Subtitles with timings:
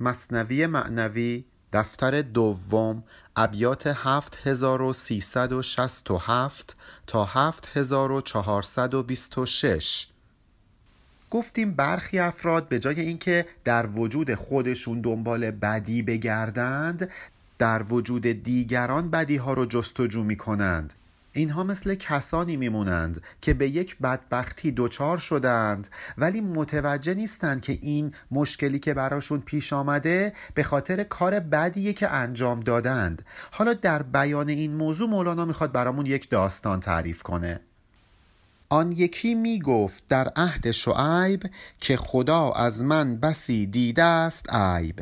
[0.00, 3.02] مصنوی معنوی دفتر دوم
[3.36, 6.76] ابیات 7367
[7.06, 10.06] تا 7426
[11.30, 17.10] گفتیم برخی افراد به جای اینکه در وجود خودشون دنبال بدی بگردند
[17.58, 20.94] در وجود دیگران بدی ها رو جستجو می کنند
[21.36, 28.14] اینها مثل کسانی میمونند که به یک بدبختی دچار شدند ولی متوجه نیستند که این
[28.30, 33.22] مشکلی که براشون پیش آمده به خاطر کار بدیه که انجام دادند.
[33.50, 37.60] حالا در بیان این موضوع مولانا می‌خواد برامون یک داستان تعریف کنه.
[38.68, 45.00] آن یکی می گفت در عهد شعیب که خدا از من بسی دیده است عیب.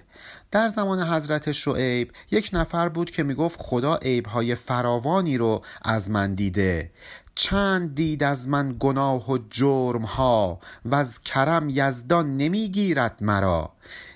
[0.51, 6.11] در زمان حضرت شعیب یک نفر بود که می گفت خدا عیبهای فراوانی رو از
[6.11, 6.91] من دیده.
[7.35, 13.73] چند دید از گناه و جرم ها و از کرم یزدان نمی‌گیرد مرا.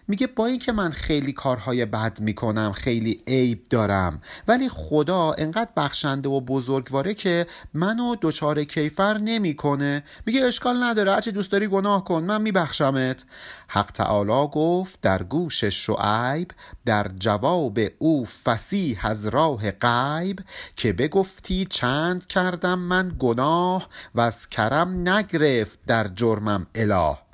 [0.08, 4.20] میگه با اینکه من خیلی کارهای بد می‌کنم خیلی عیب دارم.
[4.48, 10.04] ولی خدا انقدر بخشنده و بزرگواره که منو دچار کیفر نمی‌کنه.
[10.26, 13.24] میگه اشکال نداره هرچی دوست داری گناه کن من میبخشمت.
[13.68, 16.50] حق تعالی گفت در گوش شعیب
[16.84, 20.40] در جواب او فسیح از راه غیب
[20.76, 27.27] که بگفتی چند کردم من گناه و از کرم نگرفت در جرمم اله.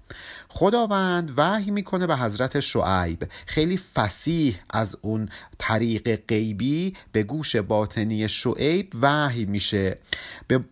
[0.56, 3.28] خداوند وحی می‌کنه به حضرت شعیب.
[3.47, 9.98] خیلی فسیح از اون طریق غیبی به گوش باطنی شعیب وحی میشه.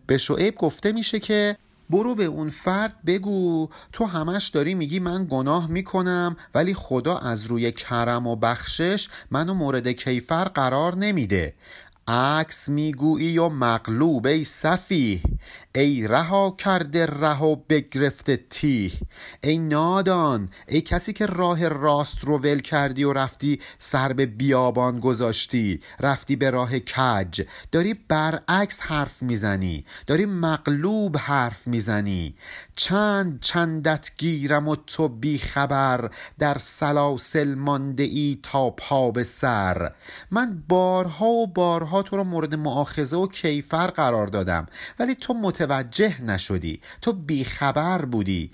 [0.07, 1.57] به شعیب گفته میشه که
[1.89, 7.45] برو به اون فرد بگو تو همش داری میگی من گناه می‌کنم ولی خدا از
[7.45, 11.53] روی کرم و بخشش منو مورد کیفر قرار نمیده.
[12.07, 15.21] عکس می‌گویی و مغلوب ای صفیح.
[15.75, 18.39] ای رها کرده ره و بگرفته
[19.43, 24.99] ای نادان ای کسی که راه راست رو ول کردی و رفتی سر به بیابان
[24.99, 27.41] گذاشتی رفتی به راه کج.
[27.71, 32.35] داری برعکس حرف می‌زنی داری مغلوب حرف می‌زنی.
[32.75, 39.91] چند چندت گیرم و تو بی خبر در سلاسل مانده ای تا پا به سر.
[40.31, 44.67] من بارها و بارها تو رو مورد معاخزه و کیفر قرار دادم
[44.99, 45.33] ولی تو
[45.63, 46.81] متوجه نشدی.
[47.01, 48.51] تو بیخبر بودی.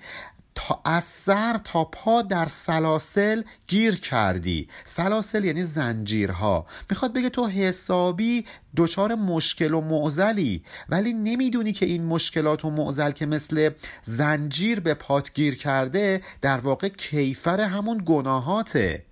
[0.54, 4.68] تا از سر تا پا در سلاسل گیر کردی.
[4.84, 6.66] سلاسل یعنی زنجیرها.
[6.90, 8.44] می‌خواد بگه تو حسابی
[8.76, 13.70] دچار مشکل و معزلی ولی نمی‌دونی که این مشکلات و معزل که مثل
[14.02, 19.04] زنجیر به پات گیر کرده در واقع کیفر همون گناهاته.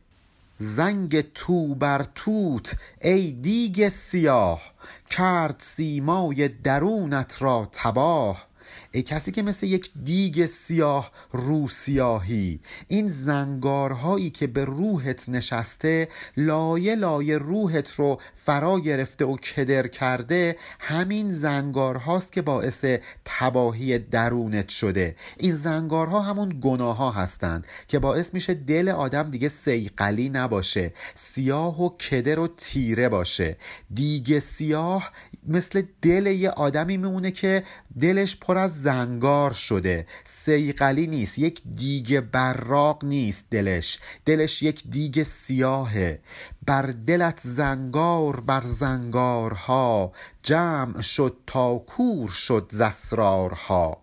[0.59, 4.63] زنگ تو بر توت ای دیگ سیاه
[5.11, 8.48] کرد سیمای درونت را تباه.
[8.93, 16.09] ای کسی که مثل یک دیگ سیاه رو سیاهی این زنگارهایی که به روحت نشسته
[16.37, 22.85] لایه لایه روحت رو فرا گرفته و کدر کرده همین زنگارهاست که باعث
[23.25, 25.17] تباهی درونت شده.
[25.39, 31.83] این زنگارها همون گناه ها هستند که باعث میشه دل آدم دیگه سیقلی نباشه سیاه
[31.83, 33.57] و کدر و تیره باشه.
[33.95, 35.13] دیگ سیاه
[35.49, 37.63] مثل دل یه آدمی میمونه که
[38.01, 40.07] دلش پر از زنگار شده.
[40.25, 43.99] سیقلی نیست یک دیگ براق نیست دلش.
[44.25, 46.21] دلش یک دیگ سیاهه.
[46.67, 50.13] بر دلت زنگار بر زنگارها.
[50.43, 54.03] جمع شد تا کور شد زسرارها.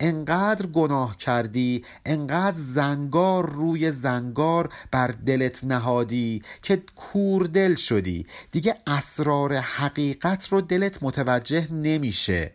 [0.00, 8.26] انقدر گناه کردی انقدر زنگار روی زنگار بر دلت نهادی که کوردل شدی.
[8.50, 12.52] دیگه اسرار حقیقت رو دلت متوجه نمیشه.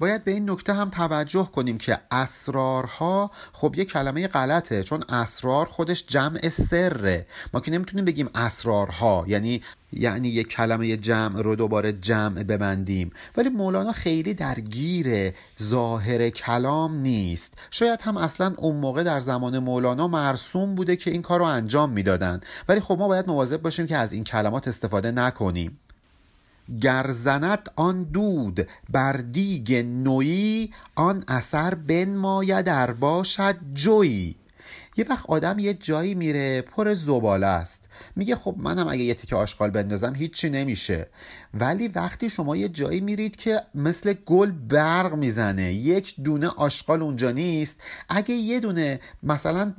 [0.00, 5.66] باید به این نکته هم توجه کنیم که اسرارها خب یه کلمه غلطه چون اسرار
[5.66, 7.26] خودش جمع سره.
[7.54, 9.62] ما که نمی‌تونیم بگیم اسرارها یعنی
[9.92, 13.10] یعنی یه کلمه جمع رو دوباره جمع ببندیم.
[13.36, 17.54] ولی مولانا خیلی درگیر ظاهر کلام نیست.
[17.70, 21.90] شاید هم اصلا اون موقع در زمان مولانا مرسوم بوده که این کار رو انجام
[21.90, 22.40] می‌دادن.
[22.68, 25.78] ولی خب ما باید مواظب باشیم که از این کلمات استفاده نکنیم.
[26.82, 34.36] گرزنت آن دود بر دیگ نویی آن اثر بنماید در باشد جویی.
[34.96, 37.79] یه وقت آدم یه جایی میره پر زباله است.
[38.16, 41.08] میگه خب منم اگه یه تیکه آشغال بندازم هیچی نمیشه.
[41.54, 47.30] ولی وقتی شما یه جایی میرید که مثل گل برق می‌زنه یک دونه آشغال اونجا
[47.30, 49.74] نیست اگه یه دونه مثلا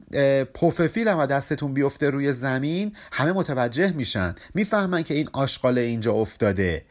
[0.53, 4.35] پوففیل هم دستتون بیفته روی زمین همه متوجه میشن.
[4.53, 6.85] می‌فهمن که این آشغال اینجا افتاده.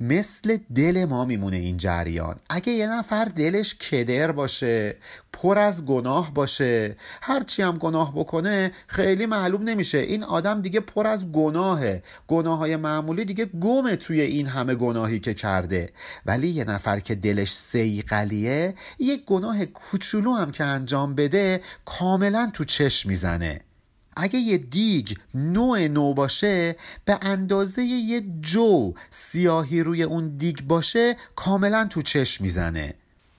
[0.00, 2.36] مثل دل ما میمونه این جریان.
[2.50, 4.96] اگه یه نفر دلش کدر باشه
[5.32, 9.98] پر از گناه باشه هرچی هم گناه بکنه خیلی معلوم نمیشه.
[9.98, 12.02] این آدم دیگه پر از گناهه.
[12.28, 15.90] گناه های معمولی دیگه گمه توی این همه گناهی که کرده.
[16.26, 22.64] ولی یه نفر که دلش سیقلیه یک گناه کوچولو هم که انجام بده کاملا تو
[22.64, 23.60] چشم می‌زنه.
[24.16, 31.16] اگه یه دیگ نوع نو باشه به اندازه یه جو سیاهی روی اون دیگ باشه
[31.36, 32.94] کاملا تو چشم می‌زنه.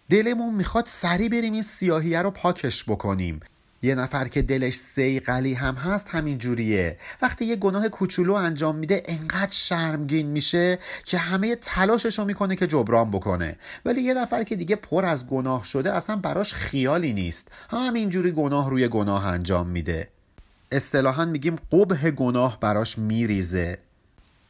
[0.09, 3.39] دلمون می‌خواد سری بریم این سیاهیه رو پاکش بکنیم.
[3.81, 6.97] یه نفر که دلش سیقلی هم هست همین جوریه.
[7.21, 12.68] وقتی یه گناه کوچولو انجام میده انقدر شرمگین میشه که همه تلاشش رو می‌کنه که
[12.68, 13.57] جبران بکنه.
[13.85, 17.47] ولی یه نفر که دیگه پر از گناه شده اصلا براش خیالی نیست.
[17.69, 20.07] همینجوری گناه روی گناه انجام میده.
[20.71, 23.87] اصطلاحا میگیم قبه گناه براش میریزه.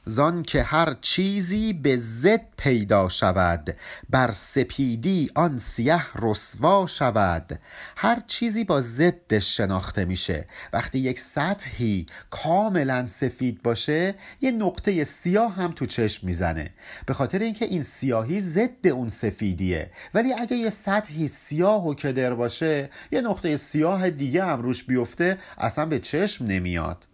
[0.07, 3.75] زان که هر چیزی به زد پیدا شود
[4.09, 7.59] بر سپیدی آن سیه رسوا شود.
[7.97, 10.47] هر چیزی با ضدش شناخته میشه.
[10.73, 16.69] وقتی یک سطحی کاملا سفید باشه یه نقطه سیاه هم تو چشم می‌زنه.
[17.05, 19.91] به خاطر اینکه این سیاهی ضد اون سفیدیه.
[20.13, 25.37] ولی اگه یه سطحی سیاه و کدر باشه یه نقطه سیاه دیگه هم روش بیفته
[25.57, 27.07] اصلا به چشم نمیاد.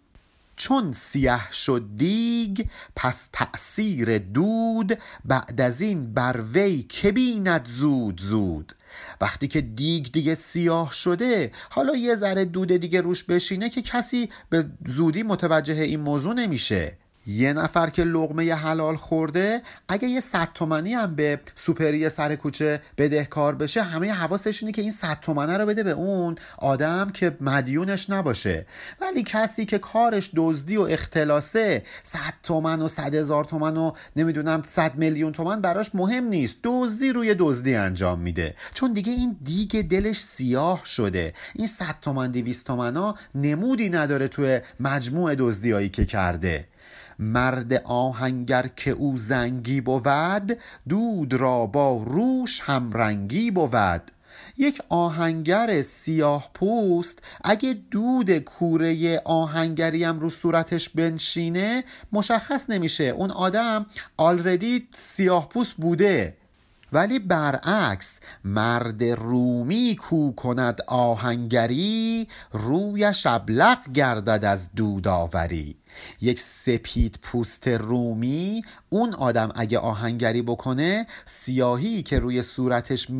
[0.56, 2.66] چون سیاه شد دیگ
[2.96, 8.72] پس تأثیر دود بعد از این بر وی که بیند زود زود.
[9.20, 14.30] وقتی که دیگ دیگه سیاه شده حالا یه ذره دود دیگه روش بشینه که کسی
[14.50, 16.98] به زودی متوجه این موضوع نمیشه.
[17.26, 22.80] یه نفر که لغمه حلال خورده اگه یه صد تومنی هم به سوپری سر کوچه
[22.98, 27.36] بدهکار بشه همه حواسش اینه که این صد تومنه رو بده به اون آدم که
[27.40, 28.66] مدیونش نباشه.
[29.00, 34.62] ولی کسی که کارش دزدی و اختلاسه صد تومن و صد هزار تومن و نمی‌دونم
[34.66, 36.56] صد میلیون تومن براش مهم نیست.
[36.64, 38.54] دزدی روی دزدی انجام میده.
[38.74, 41.34] چون دیگه این دیگه دلش سیاه شده.
[41.54, 46.68] این صد تومن دیویست تومن ها نمودی نداره توی مجموع دزدیایی که کرده.
[47.18, 50.58] مرد آهنگر که او زنگی بود
[50.88, 54.10] دود را با روش همرنگی بود.
[54.56, 63.04] یک آهنگر سیاه پوست اگه دود کوره آهنگری هم رو صورتش بنشینه مشخص نمیشه.
[63.04, 66.36] اون آدم آلردی سیاه پوست بوده.
[66.92, 75.76] ولی برعکس مرد رومی کو کند آهنگری رویش ابلق گردد از دودآوری.
[76.20, 83.10] یک سپید پوست رومی اون آدم اگه آهنگری بکنه سیاهی که روی صورتش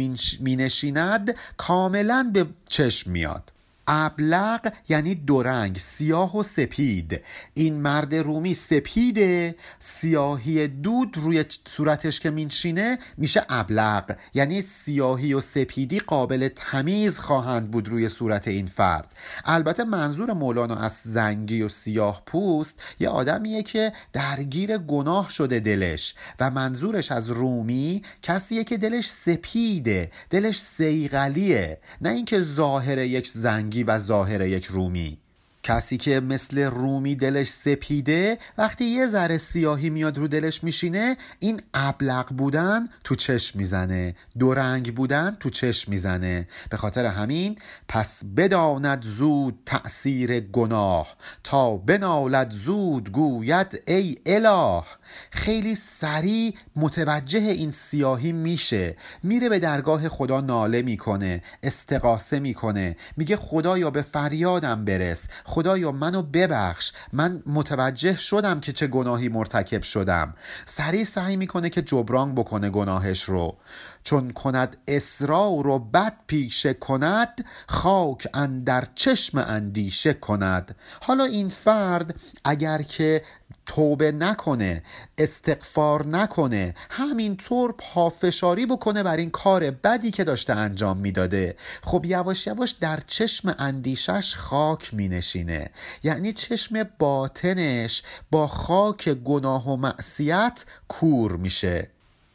[0.41, 3.54] مینشیند کاملا به چشم میاد.
[3.87, 7.21] ابلق یعنی دورنگ سیاه و سپید.
[7.55, 14.17] این مرد رومی سپیده سیاهی دود روی صورتش که مینشینه میشه ابلق.
[14.35, 19.13] یعنی سیاهی و سپیدی قابل تمیز خواهند بود روی صورت این فرد.
[19.45, 26.15] البته منظور مولانا از زنگی و سیاه پوست یه آدمیه که درگیر گناه شده دلش
[26.41, 33.29] و منظورش از رومی کسیه که دلش سپیده دلش سیغلیه نه اینکه ظاهر یک
[33.75, 35.24] زنگ و ظاهر یک رومی.
[35.65, 41.61] کسی که مثل رومی دلش سپیده وقتی یه ذره سیاهی میاد رو دلش میشینه این
[41.75, 46.49] ابلق بودن تو چشم می‌زنه دو رنگ بودن تو چشم می‌زنه.
[46.71, 47.59] به خاطر همین
[47.89, 54.83] پس بداند زود تأثیر گناه تا بنالد زود گوید ای اله.
[55.31, 58.97] خیلی سریع متوجه این سیاهی میشه.
[59.23, 62.97] میره به درگاه خدا ناله می‌کنه استقاسه می‌کنه.
[63.17, 65.29] میگه خدایا به فریادم برس.
[65.55, 66.93] خدایا منو ببخش.
[67.13, 70.35] من متوجه شدم که چه گناهی مرتکب شدم.
[70.67, 73.57] سریع سعی می‌کنه که جبران بکنه گناهش رو.
[74.05, 80.77] چون کند اصرار و بد پیشه کند خاک اندر چشم اندیشه کند.
[81.01, 83.23] حالا این فرد اگر که
[83.67, 84.83] توبه نکنه
[85.19, 91.57] استغفار نکنه همینطور پافشاری بکنه بر این کار بدی که داشته انجام می‌داده.
[91.83, 95.71] خب یواش یواش در چشم اندیشش خاک مینشینه.
[96.03, 101.89] یعنی چشم باطنش با خاک گناه و معصیت کور میشه.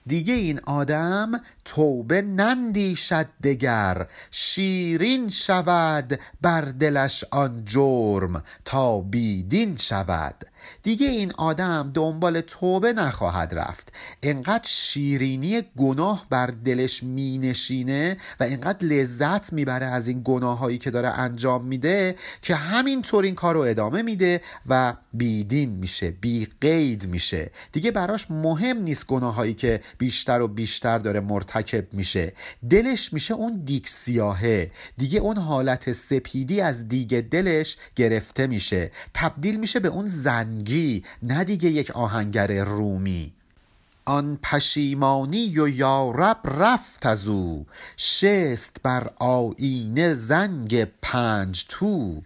[0.06, 1.32] دیگه این آدم
[1.66, 10.49] توبه نندیشد دگر شیرین شود بر دلش آن جرم تا بیدین شود.
[10.84, 13.94] دیگه این آدم دنبال توبه نخواهد رفت.
[14.24, 20.78] انقدر شیرینی گناه بر دلش می نشینه و انقدر لذت می‌بره از این گناه هایی
[20.78, 26.48] که داره انجام میده که همینطور این کار رو ادامه میده و بیدین میشه بی
[26.62, 27.52] قید میشه.
[27.72, 32.34] دیگه براش مهم نیست گناهایی که بیشتر و بیشتر داره مرتکب میشه.
[32.70, 34.72] دلش میشه اون دیگ سیاهه.
[34.98, 38.92] دیگه اون حالت سپیدی از دیگه دلش گرفته میشه.
[39.14, 40.08] تبدیل میشه به اون
[40.50, 43.34] زنگی نه دیگه یک آهنگر رومی.
[44.06, 47.66] آن پشیمانی و یارب رفت از او.
[47.98, 52.22] شست بر آینه زنگ پنج تو.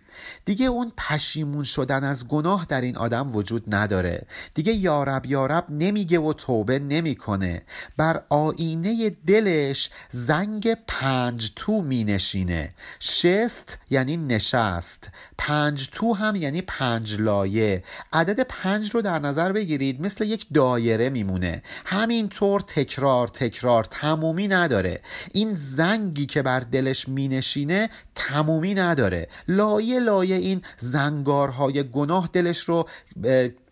[0.45, 4.25] دیگه اون پشیمون شدن از گناه در این آدم وجود نداره.
[4.53, 7.61] دیگه یارب یارب نمیگه و توبه نمی‌کنه.
[7.97, 12.73] بر آینه دلش زنگ پنج تو مینشینه.
[12.99, 15.09] شست یعنی نشست.
[15.37, 17.83] پنج تو هم یعنی پنج لایه.
[18.13, 21.63] عدد پنج رو در نظر بگیرید مثل یک دایره میمونه.
[21.85, 25.01] همینطور تکرار تکرار تمومی نداره.
[25.33, 29.27] این زنگی که بر دلش مینشینه تمومی نداره.
[29.47, 32.87] لایه لایه این زنگارهای گناه دلش رو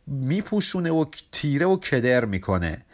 [0.08, 2.86] میپوشونه و تیره و کدر می‌کنه.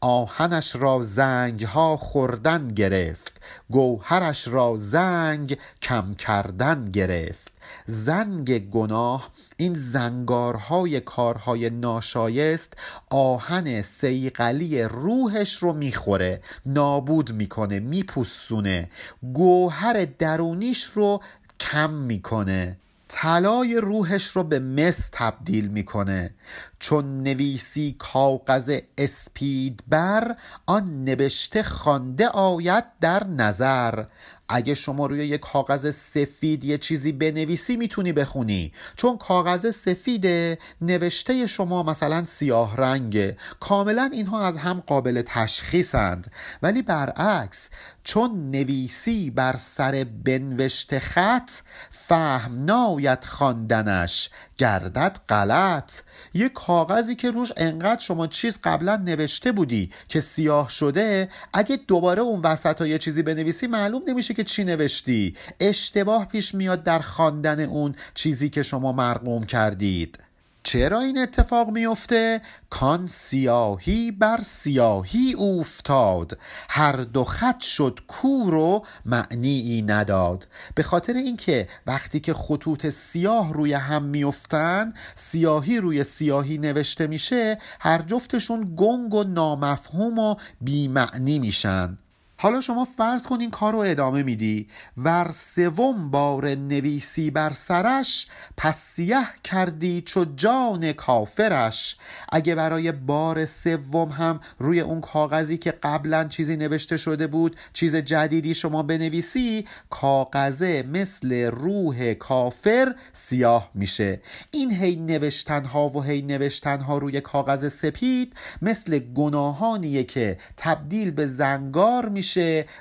[0.00, 3.40] آهنش را زنگ ها خوردن گرفت.
[3.70, 7.52] گوهرش را زنگ کم کردن گرفت.
[7.86, 12.72] زنگ گناه این زنگارهای کارهای ناشایست
[13.10, 18.90] آهن سیقلی روحش رو می‌خوره نابود می‌کنه میپوسونه.
[19.34, 21.20] گوهر درونیش رو
[21.60, 22.76] کم می‌کنه.
[23.08, 26.34] طلای روحش رو به مس تبدیل می‌کنه.
[26.78, 34.04] چون نویسی کاغذ اسپید بر آن نوشته خوانده آید در نظر.
[34.48, 38.72] اگه شما روی یک کاغذ سفید یه چیزی بنویسی می‌تونی بخونی.
[38.96, 43.36] چون کاغذ سفیده نوشته شما مثلا سیاه رنگه.
[43.60, 46.30] کاملا اینها از هم قابل تشخیصند.
[46.62, 47.68] ولی برعکس
[48.04, 51.50] چون نویسی بر سر بنوشته خط
[51.90, 55.92] فهم ناید خواندنش گردد غلط.
[56.34, 62.22] یه کاغذی که روش انقدر شما چیز قبلا نوشته بودی که سیاه شده اگه دوباره
[62.22, 65.36] اون وسط یه چیزی بنویسی معلوم نمیشه که چی نوشتی.
[65.60, 70.18] اشتباه پیش میاد در خواندن اون چیزی که شما مرقوم کردید.
[70.66, 72.40] چرا این اتفاق میفته؟
[72.70, 80.48] کان سیاهی بر سیاهی افتاد هر دو خط شد کور و معنی نداد.
[80.74, 87.58] به خاطر اینکه وقتی که خطوط سیاه روی هم میفتن سیاهی روی سیاهی نوشته میشه
[87.80, 91.98] هر جفتشون گنگ و نامفهوم و بیمعنی میشن.
[92.36, 98.26] حالا شما فرض کن این کار رو ادامه میدی ور سوم بار نویسی بر سرش
[98.56, 101.96] پس سیه کردی چو جان کافرش.
[102.32, 107.96] اگه برای بار سوم هم روی اون کاغذی که قبلا چیزی نوشته شده بود چیز
[107.96, 114.20] جدیدی شما بنویسی کاغذه مثل روح کافر سیاه میشه.
[114.50, 121.10] این هی نوشتن ها و هی نوشتن ها روی کاغذ سپید مثل گناهانیه که تبدیل
[121.10, 122.33] به زنگار میشه.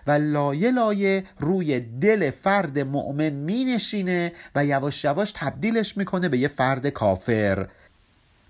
[0.08, 6.38] و لایه لایه روی دل فرد مؤمن می نشینه و یواش یواش تبدیلش می‌کنه به
[6.38, 7.68] یه فرد کافر.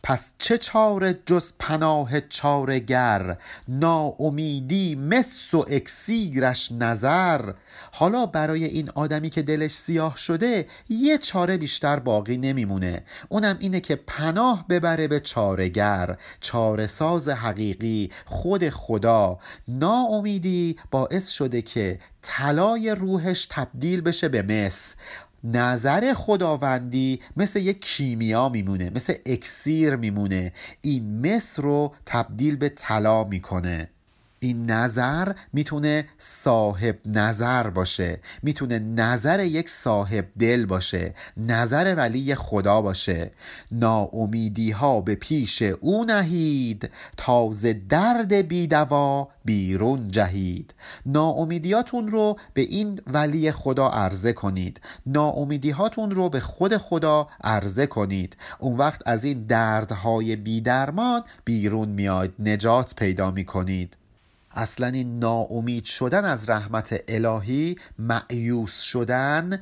[0.06, 7.54] پس چه چاره جز پناه چارگر؟ ناامیدی مس و اکسیرش نظر.
[7.92, 13.04] حالا برای این آدمی که دلش سیاه شده یه چاره بیشتر باقی نمیمونه.
[13.30, 16.18] اونم اینه که پناه ببره به چارگر.
[16.42, 19.40] چاره ساز حقیقی خود خدا.
[19.68, 24.96] ناامیدی باعث شده که طلای روحش تبدیل بشه به مس.
[25.44, 30.54] نظر خداوندی مثل یک کیمیا میمونه مثل اکسیر میمونه.
[30.82, 33.93] این مصر رو تبدیل به طلا می‌کنه.
[34.44, 38.20] این نظر می‌تونه صاحب نظر باشه.
[38.44, 41.14] می‌تونه نظر یک صاحب دل باشه.
[41.38, 43.32] نظر ولی خدا باشه.
[43.72, 46.90] ناامیدی ها به پیش او نهید.
[47.18, 50.74] تازه درد بیدوا بیرون جهید.
[51.06, 54.82] ناامیدیاتون رو به این ولی خدا عرضه کنید.
[55.06, 58.38] ناامیدیهاتون رو به خود خدا عرضه کنید.
[58.60, 62.34] اون وقت از این دردهای بیدرمان بیرون میاد.
[62.40, 63.98] نجات پیدا می‌کنید.
[64.54, 69.60] اصلا این ناامید شدن از رحمت الهی معیوس شدن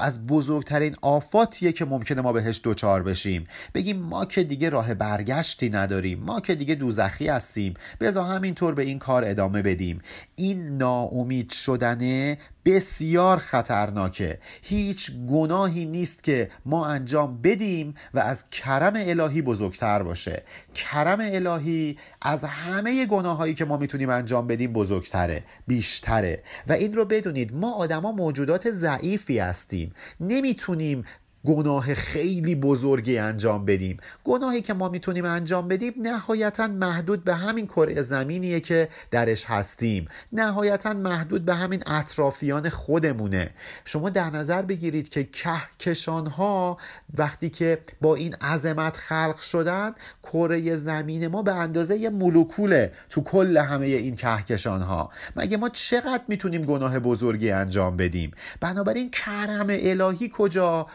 [0.00, 3.46] از بزرگترین آفاتیه که ممکنه ما بهش دوچار بشیم.
[3.74, 8.82] بگیم ما که دیگه راه برگشتی نداریم ما که دیگه دوزخی هستیم بذار همینطور به
[8.82, 10.00] این کار ادامه بدیم.
[10.36, 14.38] این ناامید شدنه بسیار خطرناکه.
[14.62, 20.42] هیچ گناهی نیست که ما انجام بدیم و از کرم الهی بزرگتر باشه.
[20.74, 26.42] کرم الهی از همه گناهایی که ما می‌تونیم انجام بدیم بزرگتره بیشتره.
[26.68, 29.94] و این رو بدونید ما آدما موجودات ضعیفی هستیم.
[30.20, 31.04] نمی‌تونیم
[31.48, 33.96] گناه خیلی بزرگی انجام بدیم.
[34.24, 40.08] گناهی که ما می‌تونیم انجام بدیم نهایتا محدود به همین کره زمینیه که درش هستیم.
[40.32, 43.50] نهایتا محدود به همین اطرافیان خودمونه.
[43.84, 46.78] شما در نظر بگیرید که کهکشان ها
[47.18, 53.22] وقتی که با این عظمت خلق شدن کره زمین ما به اندازه یه مولکوله تو
[53.22, 59.66] کل همه این کهکشان ها مگه ما چقدر می‌تونیم گناه بزرگی انجام بدیم؟ بنابراین کرم
[59.68, 60.86] الهی کجا؟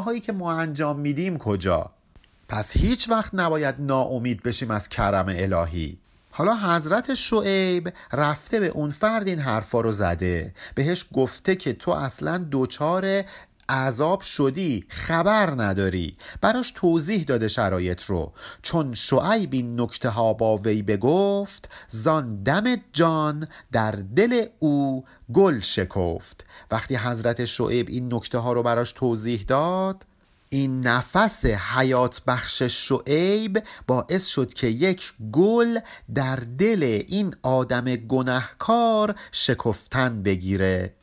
[0.00, 1.90] گناهایی که ما انجام میدیم کجا؟
[2.48, 5.98] پس هیچ وقت نباید ناامید بشیم از کرم الهی.
[6.30, 10.54] حالا حضرت شعیب رفته به اون فرد این حرفا رو زده.
[10.74, 13.22] بهش گفته که تو اصلا دوچار
[13.70, 16.16] عذاب شدی خبر نداری.
[16.40, 18.32] براش توضیح داده شرایط رو.
[18.62, 25.60] چون شعیب این نکته ها با وی بگفت زان دم جان در دل او گل
[25.60, 26.44] شکفت.
[26.70, 30.06] وقتی حضرت شعیب این نکته ها رو براش توضیح داد
[30.52, 35.78] این نفس حیات بخش شعیب باعث شد که یک گل
[36.14, 40.94] در دل این آدم گنهکار شکفتن بگیره.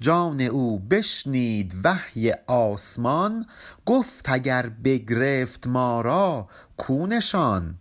[0.00, 3.46] جان او بشنید وحی آسمان
[3.86, 7.74] گفت اگر بگرفت ما را کونشان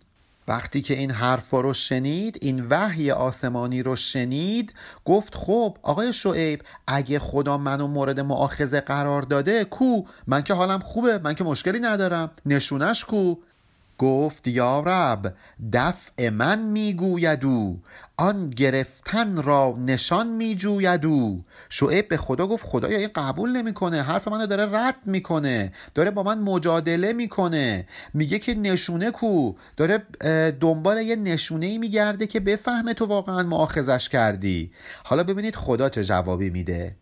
[0.47, 4.73] وقتی که این حرف رو شنید این وحی آسمانی رو شنید
[5.05, 10.79] گفت خب آقای شعیب اگه خدا منو مورد معاخزه قرار داده کو؟ من که حالم
[10.79, 12.31] خوبه من که مشکلی ندارم.
[12.45, 13.35] نشونش کو؟
[13.97, 15.33] گفت یا رب
[15.73, 17.81] دفع من می‌گوید او
[18.17, 21.43] آن گرفتن را نشان میجوید او.
[21.69, 26.23] شعیب به خدا گفت خدایا این قبول نمی‌کنه حرف منو داره رد می‌کنه داره با
[26.23, 27.87] من مجادله می‌کنه.
[28.13, 30.03] میگه که نشونه کو داره
[30.51, 34.71] دنبال یه نشونه ای میگرده که بفهمه تو واقعا معاخذش کردی.
[35.03, 36.95] حالا ببینید خدا چه جوابی میده.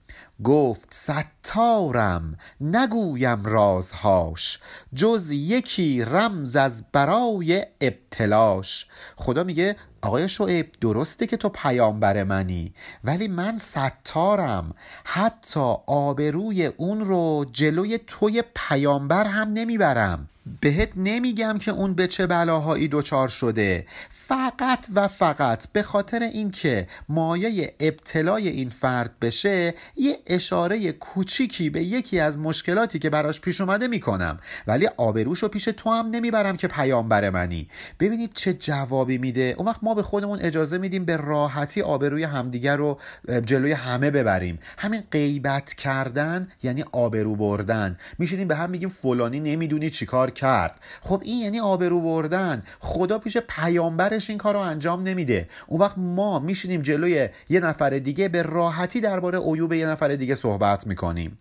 [0.43, 4.59] گفت ستارم نگویم رازهاش
[4.95, 8.87] جز یکی رمز از برای ابتلاش.
[9.15, 12.73] خدا میگه آقای شعیب درسته که تو پیامبر منی
[13.03, 14.75] ولی من ستارم.
[15.03, 20.29] حتی آبروی اون رو جلوی توی پیامبر هم نمی‌برم.
[20.62, 23.85] بهت نمیگم که اون به چه بلاهایی دچار شده.
[24.09, 31.83] فقط و فقط به خاطر اینکه مایه ابتلای این فرد بشه یه اشاره کوچیکی به
[31.83, 34.39] یکی از مشکلاتی که براش پیش اومده می‌کنم.
[34.68, 37.70] ولی آبروشو پیش تو هم نمی‌برم که پیامبر منی.
[38.00, 39.55] ببینید چه جوابی میده.
[39.57, 43.00] اون وقت ما به خودمون اجازه میدیم به راحتی آبروی همدیگر رو
[43.46, 44.59] جلوی همه ببریم.
[44.77, 47.98] همین غیبت کردن یعنی آبرو بردن.
[48.20, 50.79] میشینیم به هم میگیم فلانی نمی‌دونی چیکار کرد.
[51.01, 52.63] خب این یعنی آبرو بردن.
[52.79, 55.50] خدا پیش پیامبرش این کار رو انجام نمیده.
[55.67, 60.35] اون وقت ما میشینیم جلوی یه نفر دیگه به راحتی درباره عیوب یه نفر دیگه
[60.35, 61.37] صحبت می‌کنیم.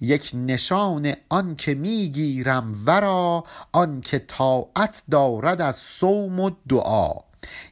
[0.00, 7.12] یک نشان آن که می‌گیرم ورا آن که طاعت دارد از صوم و دعا.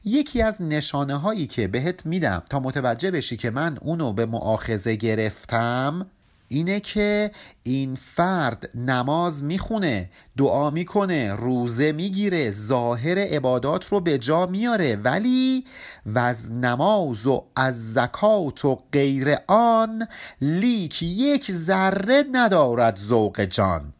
[0.04, 4.94] یکی از نشانه هایی که بهت میدم تا متوجه بشی که من اونو به معاخزه
[4.94, 6.06] گرفتم
[6.48, 7.30] اینه که
[7.62, 14.96] این فرد نماز می‌خونه دعا می‌کنه روزه می‌گیره ظاهر عبادات رو به جا میاره.
[14.96, 15.64] ولی
[16.06, 20.06] و از نماز و از زکات و غیر آن
[20.40, 23.92] لیک یک ذره ندارد ذوق جان.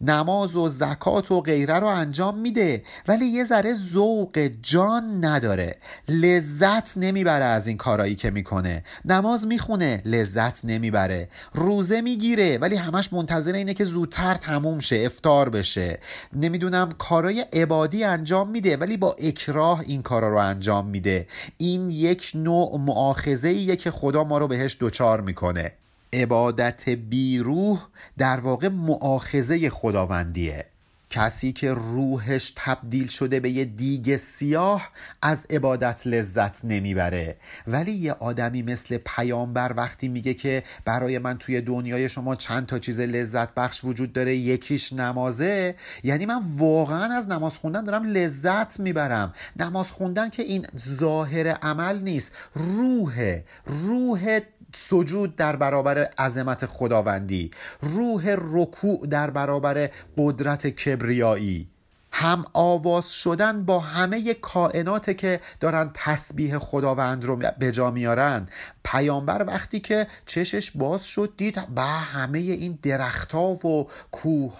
[0.00, 5.76] نماز و زکات و غیره رو انجام میده ولی یه ذره ذوق جان نداره.
[6.08, 8.84] لذت نمی‌بره از این کارایی که می‌کنه.
[9.04, 11.28] نماز می‌خونه لذت نمی‌بره.
[11.54, 15.98] روزه می‌گیره ولی همش منتظر اینه که زودتر تموم شه افتار بشه.
[16.32, 21.26] نمی‌دونم کارای عبادی انجام میده ولی با اکراه این کارا رو انجام میده.
[21.56, 25.72] این یک نوع معاخذه که خدا ما رو بهش دوچار می‌کنه.
[26.12, 27.86] عبادت بیروح
[28.18, 30.64] در واقع معاخزه خداوندیه.
[31.10, 34.88] کسی که روحش تبدیل شده به یه دیگ سیاه
[35.22, 37.36] از عبادت لذت نمی‌بره.
[37.66, 42.78] ولی یه آدمی مثل پیامبر وقتی میگه که برای من توی دنیای شما چند تا
[42.78, 48.80] چیز لذت بخش وجود داره یکیش نمازه یعنی من واقعا از نماز خوندن دارم لذت
[48.80, 49.32] می‌برم.
[49.56, 52.32] نماز خوندن که این ظاهر عمل نیست.
[52.54, 54.40] روح روح
[54.74, 57.50] سجود در برابر عظمت خداوندی
[57.82, 61.68] روح رکوع در برابر قدرت کبریایی.
[62.12, 68.48] هم آواز شدن با همه کائنات که دارن تسبیح خداوند رو به جا میارن.
[68.84, 74.52] پیامبر وقتی که چشش باز شد دید با همه این درختها و کوه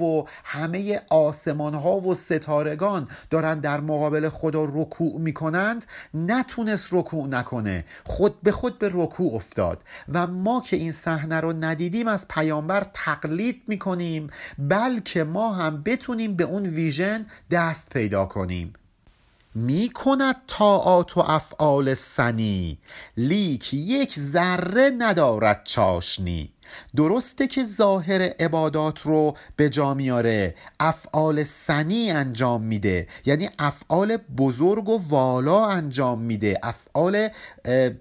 [0.00, 7.84] و همه آسمان ها و ستارگان دارن در مقابل خدا رکوع می‌کنند نتونست رکوع نکنه.
[8.04, 9.82] خود به خود به رکوع افتاد.
[10.12, 16.36] و ما که این صحنه رو ندیدیم از پیامبر تقلید می‌کنیم بلکه ما هم بتونیم
[16.36, 16.62] به اون
[16.92, 18.72] ویژن دست پیدا کنیم.
[19.54, 22.78] می کند طاعات و افعال سنی.
[23.16, 26.52] لیک یک ذره ندارد چاشنی.
[26.96, 30.54] درسته که ظاهر عبادات رو به جا میاره.
[30.80, 33.06] افعال سنی انجام میده.
[33.26, 36.60] یعنی افعال بزرگ و والا انجام میده.
[36.62, 37.28] افعال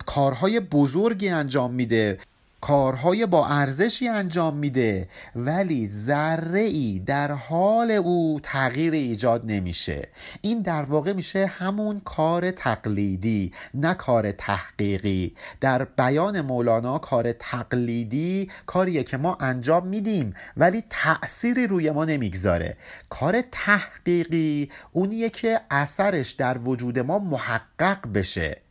[0.05, 2.19] کارهای بزرگی انجام میده.
[2.61, 10.07] کارهای با ارزشی انجام میده ولی ذره ای در حال او تغییر ایجاد نمیشه.
[10.41, 15.35] این در واقع میشه همون کار تقلیدی نه کار تحقیقی.
[15.61, 22.77] در بیان مولانا کار تقلیدی کاریه که ما انجام میدیم ولی تأثیری روی ما نمی‌گذاره.
[23.09, 28.61] کار تحقیقی اونیه که اثرش در وجود ما محقق بشه.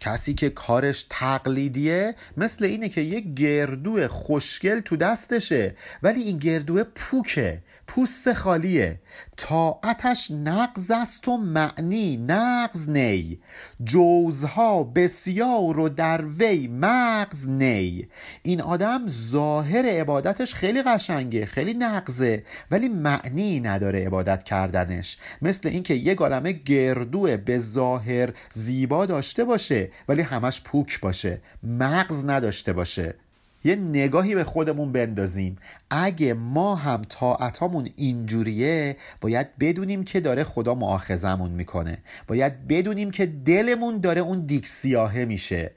[0.00, 6.84] کسی که کارش تقلیدیه مثل اینه که یک گردو خوشگل تو دستشه ولی این گردو
[6.84, 7.62] پوکه.
[7.90, 9.00] پوست خالیه.
[9.36, 13.38] طاعتش نقض است و معنی نقض نی.
[13.84, 18.08] جوزها بسیار و در وی مغز نی.
[18.42, 25.18] این آدم ظاهر عبادتش خیلی قشنگه خیلی نقضه ولی معنی نداره عبادت کردنش.
[25.42, 31.40] مثل اینکه یه عالمه گردو به ظاهر زیبا داشته باشه ولی همش پوک باشه.
[31.62, 33.14] مغز نداشته باشه.
[33.64, 35.56] یه نگاهی به خودمون بندازیم.
[35.90, 41.98] اگه ما هم طاعتامون اینجوریه باید بدونیم که داره خدا معاخزمون می‌کنه.
[42.26, 45.70] باید بدونیم که دلمون داره اون دیک سیاهه میشه.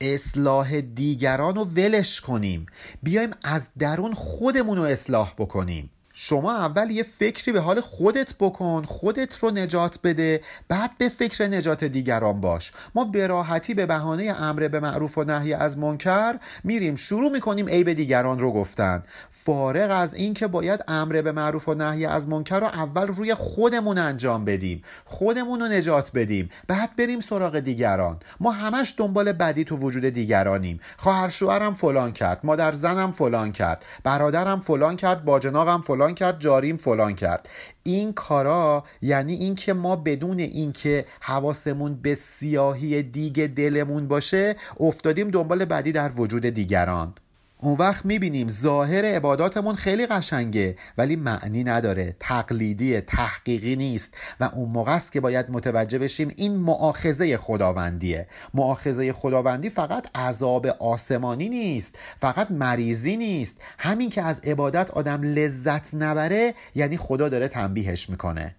[0.00, 2.66] اصلاح دیگران رو ولش کنیم.
[3.02, 5.90] بیایم از درون خودمون رو اصلاح بکنیم.
[6.14, 11.46] شما اول یه فکری به حال خودت بکن خودت رو نجات بده بعد به فکر
[11.46, 12.72] نجات دیگران باش.
[12.94, 17.68] ما به راحتی به بهانه امر به معروف و نهی از منکر میریم شروع می‌کنیم
[17.68, 19.02] عیب دیگران رو گفتن.
[19.30, 23.98] فارغ از اینکه باید امر به معروف و نهی از منکر رو اول روی خودمون
[23.98, 28.20] انجام بدیم خودمون رو نجات بدیم بعد بریم سراغ دیگران.
[28.40, 30.80] ما همش دنبال بدی تو وجود دیگرانیم.
[30.96, 36.76] خواهر شوهرم فلان کرد مادر زنم فلان کرد برادرم فلان کرد باجناقم فلان کرد جاریم
[36.76, 37.48] فلان کرد.
[37.82, 45.64] این کارا یعنی اینکه ما بدون اینکه حواسمون به سیاهی دیگه دلمون باشه افتادیم دنبال
[45.64, 47.14] بدی در وجود دیگران.
[47.62, 54.70] اون وقت می‌بینیم ظاهر عباداتمون خیلی قشنگه ولی معنی نداره تقلیدی تحقیقی نیست و اون
[54.70, 58.26] موقع است که باید متوجه بشیم این معاخزه خداوندیه.
[58.54, 63.58] معاخزه خداوندی فقط عذاب آسمانی نیست فقط مریضی نیست.
[63.78, 68.54] همین که از عبادت آدم لذت نبره یعنی خدا داره تنبیهش می‌کنه.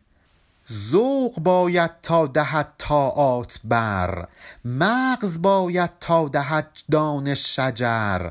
[0.71, 4.27] ذوق باید تا دهد تاعات بر
[4.65, 8.29] مغز باید تا دهد دانش شجر.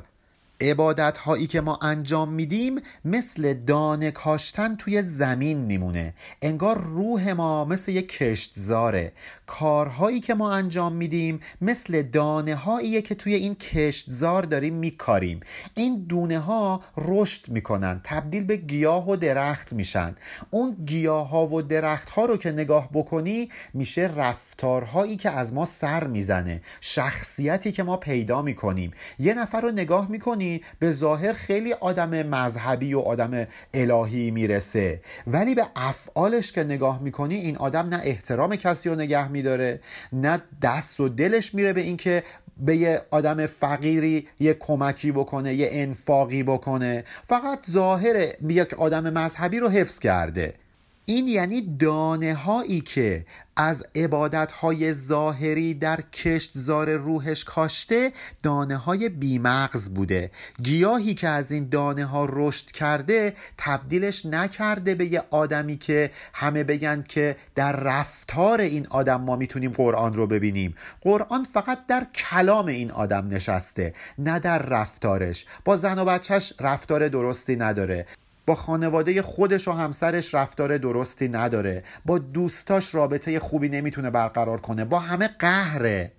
[0.63, 6.15] عبادت هایی که ما انجام میدیم مثل دانه کاشتن توی زمین میمونه.
[6.43, 9.13] انگار روح ما مثل یک کشتزاره.
[9.59, 15.41] کارهایی که ما انجام میدیم مثل دانه هایی که توی این کشتزار داریم میکاریم.
[15.75, 20.17] این دونه ها رشد می‌کنن تبدیل به گیاه و درخت میشن.
[20.51, 25.65] اون گیاه ها و درخت ها رو که نگاه بکنی میشه رفتارهایی که از ما
[25.65, 28.91] سر می‌زنه شخصیتی که ما پیدا می‌کنیم.
[29.19, 35.01] یه نفر رو نگاه می‌کنی به ظاهر خیلی آدم مذهبی و آدم الهی می‌رسه.
[35.27, 39.81] ولی به افعالش که نگاه می‌کنی این آدم نه احترام کسی رو نگه میداره
[40.13, 42.23] نه دست و دلش میره به اینکه
[42.57, 47.05] به یه آدم فقیری یه کمکی بکنه یه انفاقی بکنه.
[47.29, 50.55] فقط ظاهر یک آدم مذهبی رو حفظ کرده.
[51.05, 53.25] این یعنی دانه هایی که
[53.57, 58.13] از عبادت های ظاهری در کشتزار روحش کاشته
[58.43, 60.31] دانه های بیمغز بوده.
[60.63, 66.65] گیاهی که از این دانه ها رشد کرده تبدیلش نکرده به یه آدمی که همه
[66.65, 70.75] بگن که در رفتار این آدم ما می‌تونیم قرآن رو ببینیم.
[71.01, 75.47] قرآن فقط در کلام این آدم نشسته نه در رفتارش.
[75.65, 78.07] با زن و بچهش رفتار درستی نداره.
[78.47, 81.83] با خانواده خودش و همسرش رفتار درستی نداره.
[82.07, 84.85] با دوستاش رابطه خوبی نمی‌تونه برقرار کنه.
[84.85, 86.13] با همه قهره.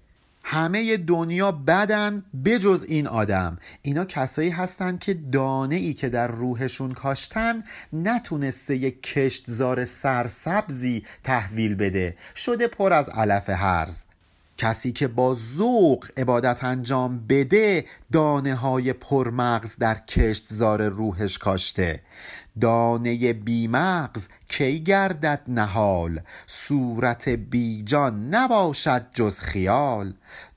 [0.45, 3.57] همه دنیا بدن بجز این آدم.
[3.81, 11.75] اینا کسایی هستن که دانه ای که در روحشون کاشتن نتونسته یک کشتزار سرسبزی تحویل
[11.75, 12.15] بده.
[12.35, 14.03] شده پر از علف هرز
[14.63, 22.01] کسی که با ذوق عبادت انجام بده دانه های پرمغز در کشتزار روحش کاشته.
[22.61, 30.13] دانه بیمغز کی گردد نهال؟ صورت بیجان نباشد جز خیال.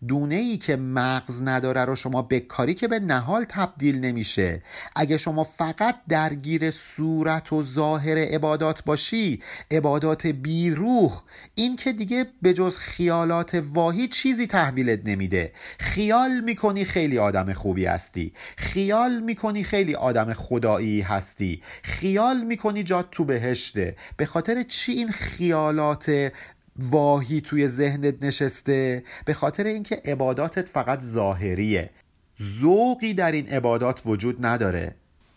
[0.08, 4.62] دونه ای که مغز نداره رو شما بکاری که به نهال تبدیل نمیشه.
[4.96, 11.22] اگه شما فقط درگیر صورت و ظاهر عبادات باشی عبادات بیروح
[11.54, 15.52] این که دیگه به جز خیالات واهی چیزی تحویلت نمیده.
[15.78, 18.32] خیال می‌کنی خیلی آدم خوبی هستی.
[18.56, 21.62] خیال می‌کنی خیلی آدم خدایی هستی.
[21.82, 23.96] خیال می‌کنی جات تو بهشته.
[24.16, 26.32] به خاطر چی این خیالات
[26.78, 31.90] واهی توی ذهنت نشسته به خاطر اینکه عباداتت فقط ظاهریه.
[32.60, 34.94] ذوقی در این عبادات وجود نداره.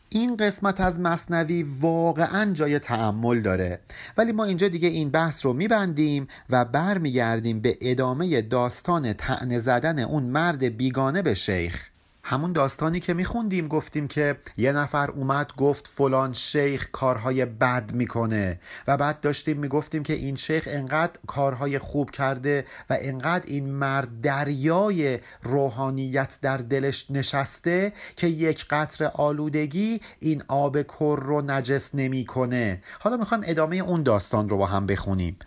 [0.09, 3.79] این قسمت از مصنوی واقعا جای تعمل داره.
[4.17, 9.99] ولی ما اینجا دیگه این بحث رو میبندیم و برمیگردیم به ادامه داستان تعنه زدن
[9.99, 11.88] اون مرد بیگانه به شیخ.
[12.29, 18.59] همون داستانی که میخوندیم گفتیم که یه نفر اومد گفت فلان شیخ کارهای بد می‌کنه
[18.87, 24.21] و بعد داشتیم می‌گفتیم که این شیخ انقدر کارهای خوب کرده و انقدر این مرد
[24.21, 32.81] دریای روحانیت در دلش نشسته که یک قطر آلودگی این آب کر رو نجس نمی‌کنه.
[32.99, 35.37] حالا می‌خوایم ادامه اون داستان رو با هم بخونیم.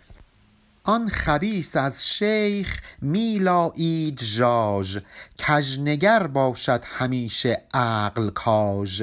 [0.85, 4.97] آن خبیس از شیخ میلایید ژاژ
[5.37, 9.01] کژنگر باشد همیشه عقل کاژ.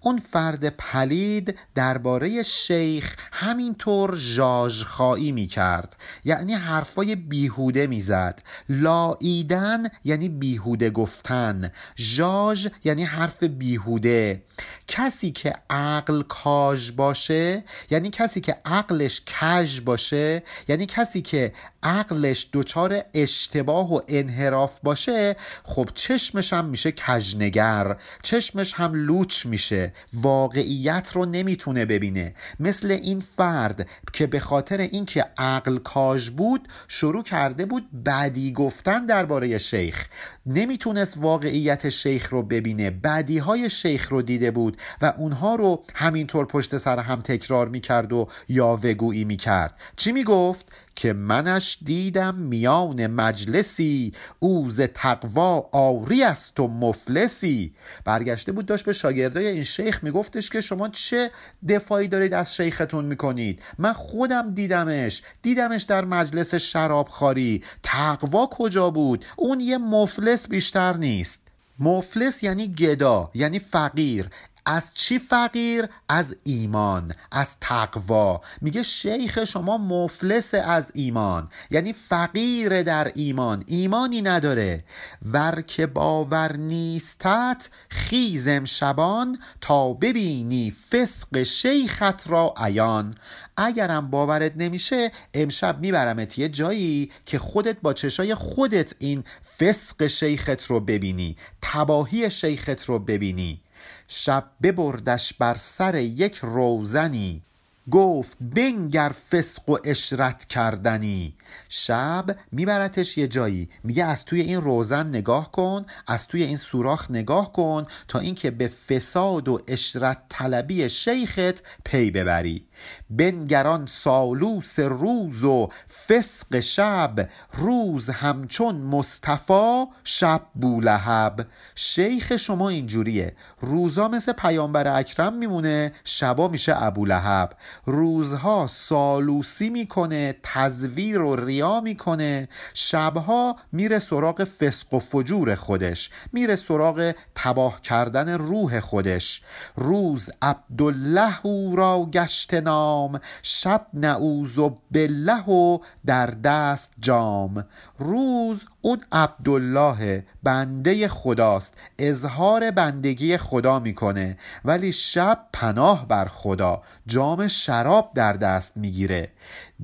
[0.00, 8.42] اون فرد پلید درباره شیخ همینطور ژاژخایی می کرد یعنی حرفای بیهوده می‌زد.
[8.68, 14.42] لاییدن یعنی بیهوده گفتن ژاژ یعنی حرف بیهوده.
[14.88, 21.52] کسی که عقل کاژ باشه یعنی کسی که عقلش کژ باشه یعنی کسی که
[21.82, 29.92] عقلش دچار اشتباه و انحراف باشه خب چشمش هم میشه کژنگر چشمش هم لوچ میشه
[30.14, 32.34] واقعیت رو نمی‌تونه ببینه.
[32.60, 39.06] مثل این فرد که به خاطر اینکه عقل کاژ بود شروع کرده بود بدی گفتن
[39.06, 40.06] درباره شیخ.
[40.46, 46.46] نمی‌تونست واقعیت شیخ رو ببینه بدی های شیخ رو دیده بود و اونها رو همینطور
[46.46, 49.74] پشت سر هم تکرار می‌کرد و یاوهگویی می‌کرد.
[49.96, 50.66] چی می‌گفت؟
[50.98, 57.72] که منش دیدم میان مجلسی اوز تقوا آوری است و مفلسی.
[58.04, 61.30] برگشته بود داشت به شاگردای این شیخ میگفتش که شما چه
[61.68, 65.22] دفاعی دارید از شیختون می‌کنید؟ من خودم دیدمش.
[65.42, 67.64] دیدمش در مجلس شرابخواری.
[67.82, 71.40] تقوا کجا بود؟ اون یه مفلس بیشتر نیست.
[71.78, 74.30] مفلس یعنی گدا یعنی فقیر.
[74.70, 78.40] از چی فقیر؟ از ایمان از تقوا.
[78.60, 84.84] میگه شیخ شما مفلس از ایمان یعنی فقیر در ایمان ایمانی نداره.
[85.22, 93.16] ور که باور نیستت خیزم شبان تا ببینی فسق شیخت را عیان.
[93.56, 99.24] اگرم باورت نمیشه امشب میبرمت یه جایی که خودت با چشای خودت این
[99.58, 103.60] فسق شیخت رو ببینی تباهی شیخت رو ببینی.
[104.08, 107.42] شب ببردش بر سر یک روزنی
[107.90, 111.34] گفت بنگر فسق و اشرت کردنی.
[111.68, 113.68] شب میبرتش یه جایی.
[113.84, 118.50] میگه از توی این روزن نگاه کن از توی این سوراخ نگاه کن تا اینکه
[118.50, 122.64] به فساد و اشرت طلبی شیخت پی ببری.
[123.10, 125.68] بنگران سالوس روز و
[126.06, 131.46] فسق شب روز همچون مصطفی شب بولهب.
[131.74, 133.36] شیخ شما اینجوریه.
[133.60, 137.56] روزا مثل پیامبر اکرم میمونه شبا میشه ابولهب
[137.86, 142.48] روزها سالوسی می‌کنه تزویر و ریا می‌کنه.
[142.74, 146.10] شبها میره سراغ فسق و فجور خودش.
[146.32, 149.42] میره سراغ تباه کردن روح خودش.
[149.76, 153.20] روز عبدالله او را گشت نام.
[153.42, 157.64] شب نعوذ بالله و در دست جام.
[157.98, 161.74] روز اون عبدالله بنده خداست.
[161.98, 164.38] اظهار بندگی خدا می‌کنه.
[164.64, 166.82] ولی شب پناه بر خدا.
[167.06, 169.30] جام شراب در دست می‌گیره.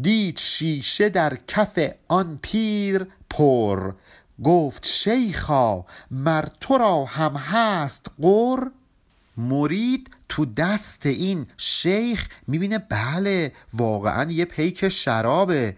[0.01, 1.79] دید شیشه در کف
[2.09, 3.93] آن پیر پر.
[4.45, 8.67] گفت شیخا مر تو را هم هست قر
[9.37, 15.77] مرید تو دست این شیخ می‌بینه بله واقعا یه پیک شرابه.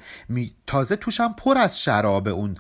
[0.66, 2.56] تازه توشم پر از شرابه اون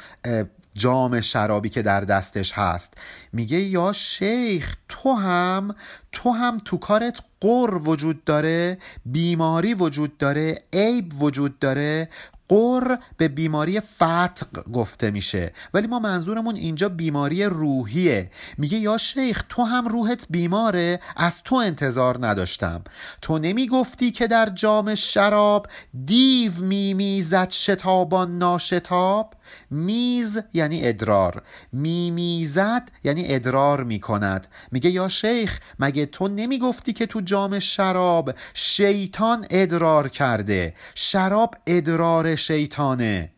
[0.76, 2.94] جام شرابی که در دستش هست.
[3.32, 5.74] میگه یا شیخ تو هم
[6.12, 12.08] تو هم تو کارت قر وجود داره بیماری وجود داره عیب وجود داره.
[12.48, 15.52] قر به بیماری فتق گفته میشه.
[15.74, 18.30] ولی ما منظورمون اینجا بیماری روحیه.
[18.58, 22.84] میگه یا شیخ تو هم روحت بیماره از تو انتظار نداشتم.
[23.22, 25.66] تو نمی‌گفتی که در جام شراب
[26.04, 29.34] دیو میمیزد شتابان ناشتاب؟
[29.70, 31.42] میز یعنی ادرار.
[31.72, 34.46] میمیزد یعنی ادرار می‌کند.
[34.72, 42.36] میگه یا شیخ مگه تو نمی‌گفتی که تو جام شراب شیطان ادرار کرده؟ شراب ادرار
[42.36, 43.35] شیطانه.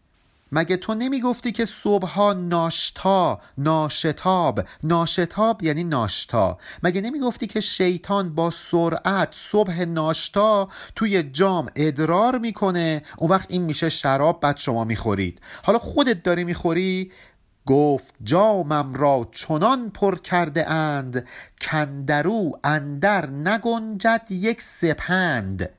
[0.53, 6.59] مگه تو نمی‌گفتی که صبحها ناشتا ناشتاب؟ ناشتاب یعنی ناشتا.
[6.83, 13.63] مگه نمی‌گفتی که شیطان با سرعت صبح ناشتا توی جام ادرار می‌کنه؟ اون وقت این
[13.63, 15.41] میشه شراب بعد شما می‌خورید.
[15.63, 17.13] حالا خودت داری می‌خوری؟
[17.67, 21.27] گفت جامم را چنان پر کرده اند
[21.61, 25.71] کندرو اندر نگنجد یک سپند.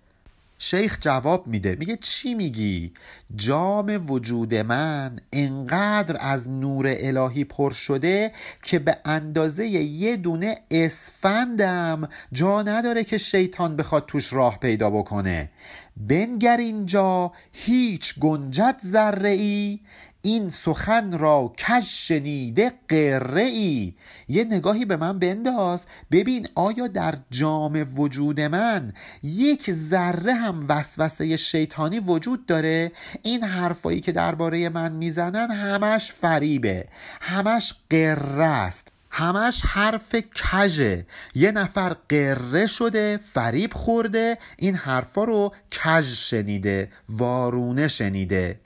[0.61, 1.75] شیخ جواب میده.
[1.79, 2.93] میگه چی میگی؟
[3.35, 8.31] جام وجود من انقدر از نور الهی پر شده
[8.63, 15.49] که به اندازه یه دونه اسفندم جا نداره که شیطان بخواد توش راه پیدا بکنه.
[15.97, 19.79] بنگر اینجا هیچ گنجت ذره ای
[20.21, 23.93] این سخن را کش شنیده قره ای
[24.27, 25.85] یه نگاهی به من بنداز.
[26.11, 32.91] ببین آیا در جام وجود من یک ذره هم وسوسه شیطانی وجود داره؟
[33.23, 36.85] این حرفایی که درباره من می‌زنن همش فریبه.
[37.21, 38.87] همش قره است.
[39.11, 41.05] همش حرف کژه
[41.35, 48.59] یه نفر قره شده فریب خورده این حرفا رو کژ شنیده وارونه شنیده.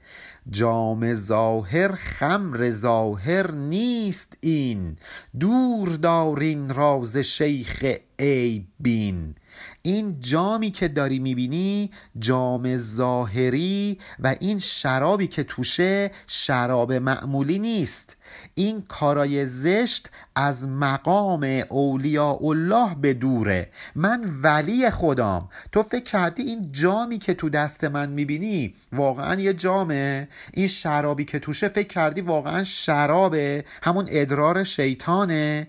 [0.50, 4.98] جام ظاهر خمر ظاهر نیست این.
[5.40, 7.86] دور دارین راز شیخ
[8.20, 9.36] ای بین
[9.82, 18.16] این جامی که داری می‌بینی جام ظاهری و این شرابی که توشه شراب معمولی نیست.
[18.56, 23.70] این کارای زشت از مقام اولیاء الله به دوره.
[23.96, 29.54] من ولی خودم تو فکر کردی این جامی که تو دست من می‌بینی واقعا یه
[29.54, 35.68] جامه؟ این شرابی که توشه فکر کردی واقعا شرابه؟ همون ادرار شیطانه؟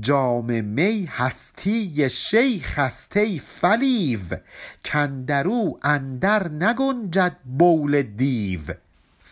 [0.00, 4.20] جام می هستی شیخ هستی فلیو
[4.84, 8.60] کندرو اندر نگنجد بول دیو.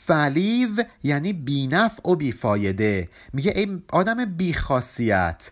[0.06, 3.08] فلیو یعنی بینف و بیفایده.
[3.32, 5.50] میگه ای آدم بیخاصیت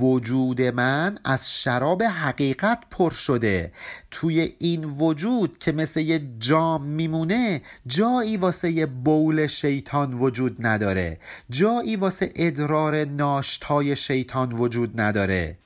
[0.00, 3.72] وجود من از شراب حقیقت پر شده.
[4.10, 11.18] توی این وجود که مثل یه جام میمونه جایی واسه یه بول شیطان وجود نداره.
[11.50, 15.58] جایی واسه ادرار ناشتای شیطان وجود نداره.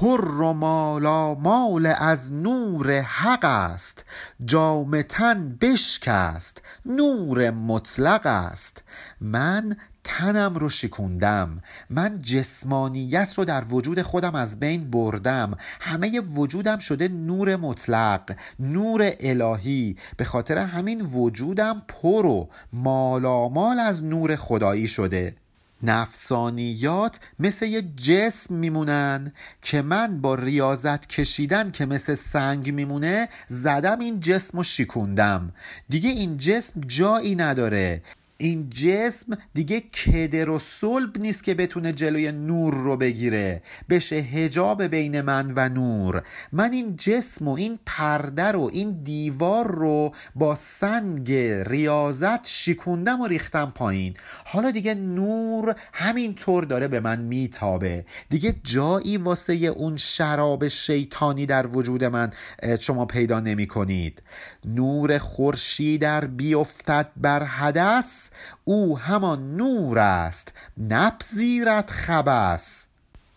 [0.00, 4.04] پر و مالا مال از نور حق است.
[4.44, 8.82] جام تن بشکست نور مطلق است.
[9.20, 15.56] من تنم رو شکوندم من جسمانیت رو در وجود خودم از بین بردم.
[15.80, 19.96] همه وجودم شده نور مطلق نور الهی.
[20.16, 25.43] به خاطر همین وجودم پر و مالامال از نور خدایی شده.
[25.84, 33.98] نفسانیات مثل یه جسم میمونن که من با ریاضت کشیدن که مثل سنگ میمونه زدم
[33.98, 35.52] این جسم و شیکوندم
[35.88, 38.02] دیگه این جسم جایی نداره.
[38.36, 43.62] این جسم دیگه کدر و صلب نیست که بتونه جلوی نور رو بگیره.
[43.88, 46.22] بشه هجاب بین من و نور.
[46.52, 51.32] من این جسم و این پرده رو این دیوار رو با سنگ
[51.66, 54.14] ریاضت شکوندم و ریختم پایین.
[54.44, 58.04] حالا دیگه نور همینطور داره به من میتابه.
[58.30, 62.32] دیگه جایی واسه اون شراب شیطانی در وجود من
[62.80, 64.22] شما پیدا نمی کنید
[64.64, 68.23] نور خورشید در بیفتد بر حدث
[68.64, 72.86] او همان نور است نپذیرد خبس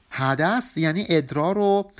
[0.09, 1.91] حدث یعنی ادرار و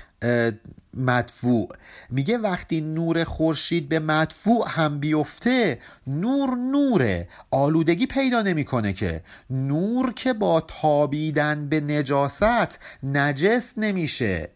[0.94, 1.70] مدفوع.
[2.10, 7.28] میگه وقتی نور خورشید به مدفوع هم بیفته نور نوره.
[7.52, 9.24] آلودگی پیدا نمی‌کنه که.
[9.50, 14.50] نور که با تابیدن به نجاست نجس نمیشه.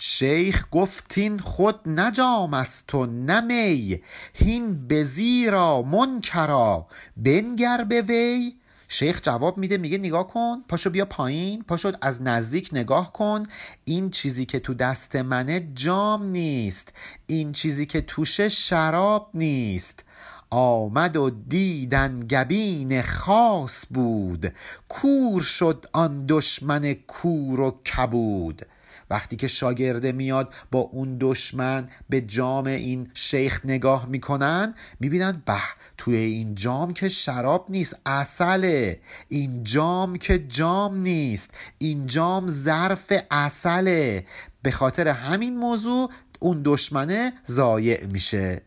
[0.00, 4.00] شیخ گفتین خود نجام است و نمی
[4.34, 6.86] هین بزیرا منکرا.
[7.16, 8.56] بنگر به وی.
[8.88, 13.46] شیخ جواب میده میگه نگاه کن پاشو بیا پایین پاشو از نزدیک نگاه کن.
[13.84, 16.92] این چیزی که تو دست منه جام نیست
[17.26, 20.04] این چیزی که توشه شراب نیست.
[20.50, 24.52] آمد و دیدن گبین خاص بود
[24.88, 28.66] کور شد آن دشمن کور و کبود.
[29.10, 35.54] وقتی که شاگرده میاد با اون دشمن به جام این شیخ نگاه می‌کنن می‌بینن به
[35.98, 43.12] توی این جام که شراب نیست اصله این جام که جام نیست این جام ظرف
[43.30, 44.26] اصله
[44.62, 48.62] به خاطر همین موضوع اون دشمنه ضایع میشه.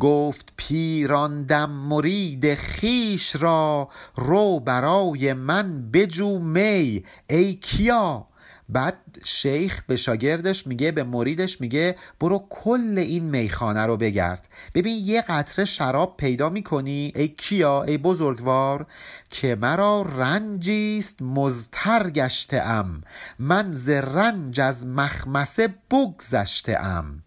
[0.00, 8.26] گفت پیراندم مرید خیش را رو برای من بجو می ای کیا.
[8.72, 14.48] بعد شیخ به شاگردش میگه به مریدش میگه برو کل این میخانه رو بگرد.
[14.74, 18.86] ببین یه قطره شراب پیدا می‌کنی ای کیا ای بزرگوار
[19.30, 23.02] که مرا رنجیست مزتر گشته ام.
[23.38, 27.22] من ز رنج از مخمسه بگذشته ام.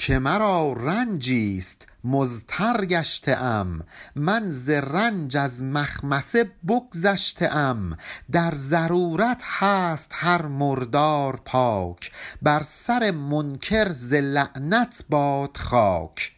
[0.00, 3.80] که مرا رنجیست مزتر گشته ام
[4.16, 7.96] من ز رنج از مخمسه بگذشته ام
[8.32, 12.12] در ضرورت هست هر مردار پاک.
[12.42, 16.32] بر سر منکر ز لعنت باد خاک.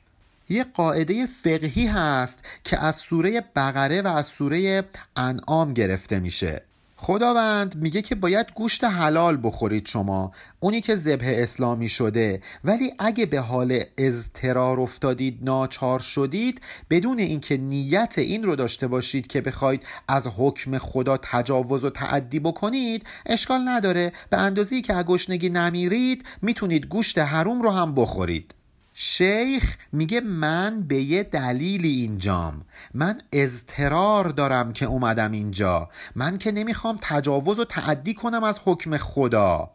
[0.48, 4.84] یه قاعده فقهی هست که از سوره بقره و از سوره
[5.16, 6.62] انعام گرفته میشه.
[7.04, 10.32] خداوند میگه که باید گوشت حلال بخورید شما.
[10.60, 12.40] اونی که ذبح اسلامی شده.
[12.64, 19.26] ولی اگه به حال اضطرار افتادید ناچار شدید بدون اینکه نیت این رو داشته باشید
[19.26, 24.12] که بخواید از حکم خدا تجاوز و تعدی بکنید اشکال نداره.
[24.30, 28.54] به اندازه‌ای که گشنگی نمیرید می‌تونید گوشت حروم رو هم بخورید.
[28.94, 32.64] شیخ میگه من به یه دلیلی اینجام.
[32.94, 35.88] من اضطرار دارم که اومدم اینجا.
[36.16, 39.70] من که نمی‌خوام تجاوز و تعدی کنم از حکم خدا.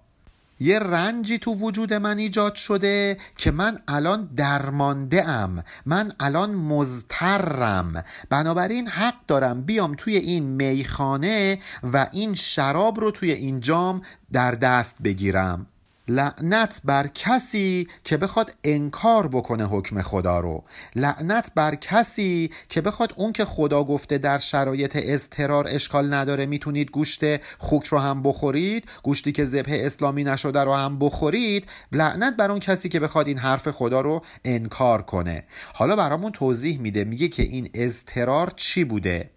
[0.59, 8.03] یه رنجی تو وجود من ایجاد شده که من الان درمانده ام من الان مزترم
[8.29, 11.59] بنابراین حق دارم بیام توی این میخانه
[11.93, 14.01] و این شراب رو توی این جام
[14.31, 15.67] در دست بگیرم.
[16.07, 20.63] لعنت بر کسی که بخواد انکار بکنه حکم خدا رو.
[20.95, 26.91] لعنت بر کسی که بخواد اون که خدا گفته در شرایط اضطرار اشکال نداره می‌تونید
[26.91, 27.21] گوشت
[27.57, 31.65] خوک رو هم بخورید گوشتی که ذبح اسلامی نشده رو هم بخورید.
[31.91, 35.43] لعنت بر اون کسی که بخواد این حرف خدا رو انکار کنه.
[35.73, 39.29] حالا برامون توضیح میده میگه که این اضطرار چی بوده؟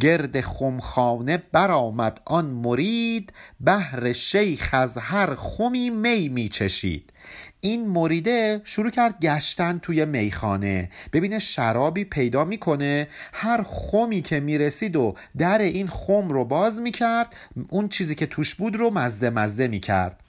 [0.00, 2.20] گرد خمخانه برآمد.
[2.24, 7.12] آن مرید بهر شیخ از هر خمی می میچشید.
[7.60, 10.90] این مریده شروع کرد گشتن توی میخانه.
[11.12, 13.08] ببینه شرابی پیدا می‌کنه.
[13.32, 17.34] هر خمی که می‌رسید و در این خم رو باز می‌کرد
[17.68, 20.20] اون چیزی که توش بود رو مزه مزه می‌کرد.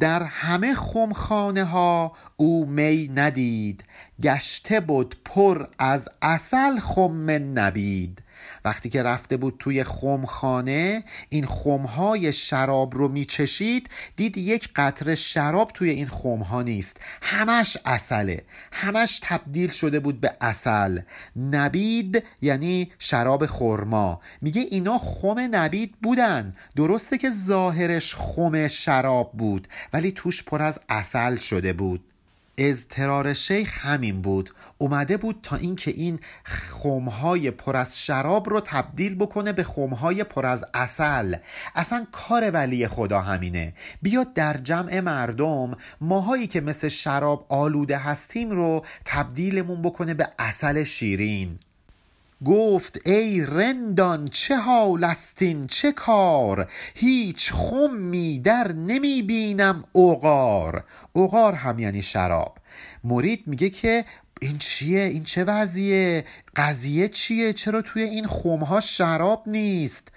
[0.00, 3.84] در همه خمخانه ها او می ندید.
[4.22, 8.18] گشته بود پر از اصل خم نبید.
[8.64, 15.70] وقتی که رفته بود توی خمخانه این خمهای شراب رو میچشید دید یک قطره شراب
[15.74, 16.96] توی این خمها نیست.
[17.22, 18.42] همش اصله.
[18.72, 21.00] همش تبدیل شده بود به اصل.
[21.36, 24.20] نبید یعنی شراب خرما.
[24.42, 26.56] میگه اینا خم نبید بودن.
[26.76, 32.13] درسته که ظاهرش خم شراب بود ولی توش پر از اصل شده بود.
[32.58, 34.50] اضطرار شیخ همین بود.
[34.78, 40.46] اومده بود تا اینکه این خمهای پر از شراب رو تبدیل بکنه به خمهای پر
[40.46, 41.36] از اصل
[41.74, 43.74] اصلا کار ولی خدا همینه.
[44.02, 50.84] بیاد در جمع مردم ماهایی که مثل شراب آلوده هستیم رو تبدیلمون بکنه به اصل
[50.84, 51.58] شیرین.
[52.44, 61.52] گفت ای رندان چه حال استین چه کار؟ هیچ خمی در نمی بینم اوغار اوغار
[61.52, 62.58] هم یعنی شراب.
[63.04, 64.04] مرید میگه که
[64.40, 66.24] این چیه؟ این چه وضعیه؟
[66.56, 70.08] قضیه چیه؟ چرا توی این خمها شراب نیست؟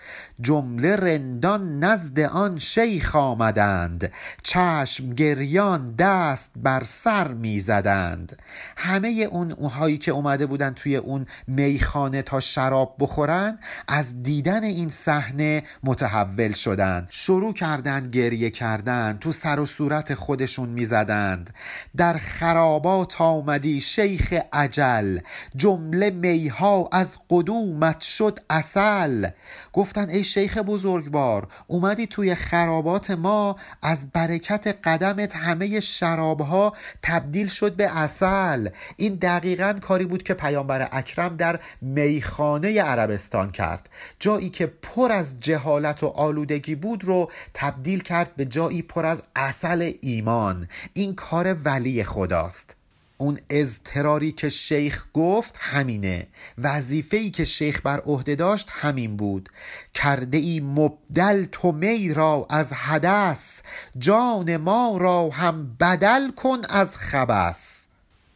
[0.41, 4.11] جمله رندان نزد آن شیخ آمدند.
[4.43, 8.41] چشم گریان دست بر سر می‌زدند
[8.77, 14.89] همه اون اونهایی که اومده بودن توی اون میخانه تا شراب بخورن از دیدن این
[14.89, 17.07] صحنه متحول شدند.
[17.09, 21.53] شروع کردن گریه کردن تو سر و صورت خودشون می‌زدند
[21.97, 25.19] در خرابات آمدی شیخ عجل
[25.55, 29.29] جمله میها از قدومت شد اصل.
[29.73, 36.73] گفتن ای شیخ بزرگوار اومدی توی خرابات ما از برکت قدمت همه شرابها
[37.03, 43.89] تبدیل شد به اصل این دقیقا کاری بود که پیامبر اکرم در میخانه عربستان کرد.
[44.19, 49.23] جایی که پر از جهالت و آلودگی بود رو تبدیل کرد به جایی پر از
[49.35, 50.67] اصل ایمان.
[50.93, 52.75] این کار ولی خداست.
[53.17, 56.27] اون اضطراری که شیخ گفت همینه.
[56.57, 59.49] وظیفه‌ای که شیخ بر عهده داشت همین بود.
[59.93, 63.61] کرده ای مبدل تو می را از حدث
[63.97, 67.85] جان ما را هم بدل کن از خبس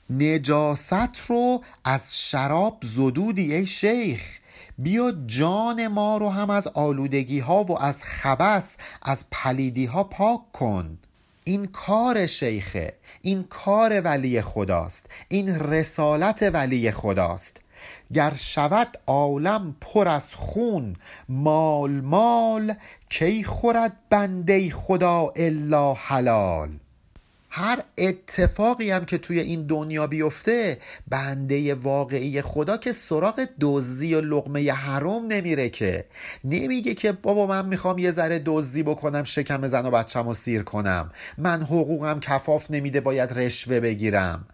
[0.09, 4.37] نجاست رو از شراب زدودی ای شیخ.
[4.77, 10.51] بیا جان ما رو هم از آلودگی ها و از خبس از پلیدی ها پاک
[10.51, 10.97] کن.
[11.43, 17.57] این کار شیخه این کار ولی خداست این رسالت ولی خداست.
[18.13, 20.95] گر شود عالم پر از خون
[21.29, 22.73] مال مال
[23.09, 26.69] کی خورد بنده خدا الا حلال؟
[27.53, 30.77] هر اتفاقی هم که توی این دنیا بیفته
[31.07, 36.05] بنده واقعی خدا که سراغ دزدی و لقمه حرام نمیره که.
[36.43, 40.63] نمیگه که بابا من می‌خوام یه ذره دزدی بکنم شکم زن و بچم و سیر
[40.63, 41.11] کنم.
[41.37, 44.47] من حقوقم کفاف نمیده باید رشوه بگیرم.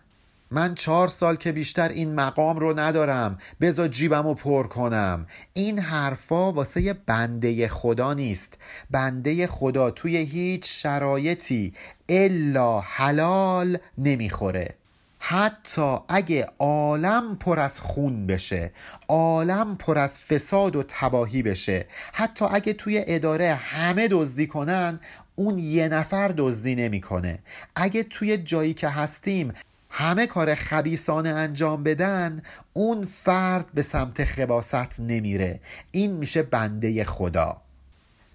[0.51, 5.27] من چهار سال که بیشتر این مقام رو ندارم بزا جیبم رو پر کنم.
[5.53, 8.57] این حرفا واسه بنده خدا نیست.
[8.91, 11.73] بنده خدا توی هیچ شرایطی
[12.09, 14.75] الا حلال نمی‌خوره.
[15.19, 18.71] حتی اگه عالم پر از خون بشه
[19.07, 24.99] عالم پر از فساد و تباهی بشه حتی اگه توی اداره همه دزدی کنن
[25.35, 27.39] اون یه نفر دزدی نمی‌کنه.
[27.75, 29.53] اگه توی جایی که هستیم
[29.89, 32.41] همه کار خبیسانه انجام بدن
[32.73, 35.59] اون فرد به سمت خباست نمیره.
[35.91, 37.61] این میشه بنده خدا.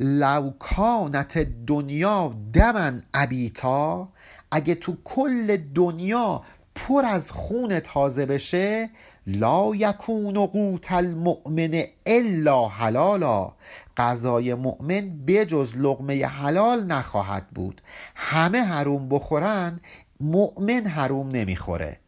[0.01, 4.09] لوکانت دنیا دمن ابیتا
[4.51, 6.43] اگه تو کل دنیا
[6.75, 8.91] پر از خون تازه بشه
[9.27, 13.53] لا یکون قوت المؤمن الا حلالا.
[13.97, 17.81] غذای مؤمن بجز لقمه حلال نخواهد بود.
[18.15, 19.81] همه حروم بخورن
[20.23, 21.99] مؤمن حروم نمی‌خوره.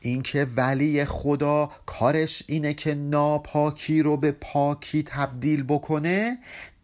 [0.00, 6.38] اینکه ولی خدا کارش اینه که ناپاکی رو به پاکی تبدیل بکنه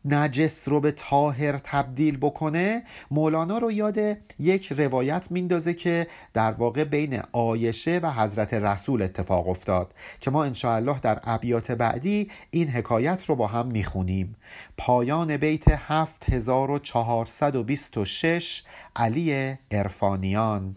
[0.05, 3.98] نجس رو به تاهر تبدیل بکنه مولانا رو یاد
[4.38, 10.44] یک روایت میندازه که در واقع بین آیشه و حضرت رسول اتفاق افتاد که ما
[10.44, 14.36] انشاءالله در ابیات بعدی این حکایت رو با هم می‌خونیم.
[14.76, 18.62] پایان بیت 7426
[18.96, 20.76] علی ارفانیان